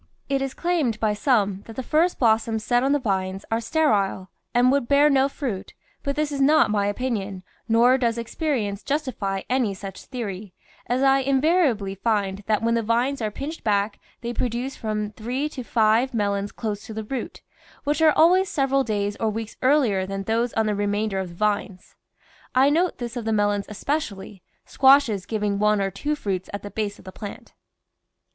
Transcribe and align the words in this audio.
It 0.29 0.41
is 0.41 0.55
claimed 0.55 0.99
by 0.99 1.13
some 1.13 1.61
that 1.67 1.75
the 1.75 1.83
first 1.83 2.17
blossoms 2.17 2.63
set 2.63 2.81
on 2.81 2.91
the 2.91 2.97
vines 2.97 3.45
are 3.51 3.61
sterile 3.61 4.31
and 4.51 4.71
would 4.71 4.87
bear 4.87 5.11
no 5.11 5.29
fruit, 5.29 5.75
but 6.01 6.15
this 6.15 6.31
is 6.31 6.41
not 6.41 6.71
my 6.71 6.87
opinion, 6.87 7.43
nor 7.69 7.99
does 7.99 8.17
experience 8.17 8.81
justify 8.81 9.43
any 9.47 9.75
such 9.75 10.09
theorj^ 10.09 10.53
as 10.87 11.03
I 11.03 11.19
invariably 11.19 11.93
find 11.93 12.43
that 12.47 12.63
when 12.63 12.73
the 12.73 12.81
vines 12.81 13.21
are 13.21 13.29
pinched 13.29 13.63
back 13.63 13.99
they 14.21 14.33
produce 14.33 14.75
from 14.75 15.11
three 15.11 15.47
to 15.49 15.61
five 15.63 15.73
VINE 15.73 15.77
VEGETABLES 15.77 16.01
AND 16.01 16.15
FRUITS 16.15 16.17
melons 16.17 16.51
close 16.51 16.83
to 16.87 16.93
the 16.95 17.03
root, 17.03 17.41
which 17.83 18.01
are 18.01 18.13
always 18.15 18.49
several 18.49 18.83
days 18.83 19.15
or 19.17 19.29
weeks 19.29 19.55
earlier 19.61 20.07
than 20.07 20.23
those 20.23 20.51
on 20.53 20.65
the 20.65 20.73
remainder 20.73 21.19
of 21.19 21.29
the 21.29 21.35
vines. 21.35 21.93
I 22.55 22.71
note 22.71 22.97
this 22.97 23.15
of 23.15 23.25
the 23.25 23.31
melons 23.33 23.67
especially, 23.69 24.41
squashes 24.65 25.27
giving 25.27 25.59
one 25.59 25.79
or 25.79 25.91
two 25.91 26.15
fruits 26.15 26.49
at 26.51 26.63
the 26.63 26.71
base 26.71 26.97
of 26.97 27.05
the 27.05 27.11
plant. 27.11 27.53